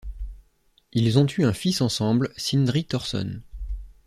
[0.93, 3.43] Ils ont eu un fils ensemble, Sindri Thorsson.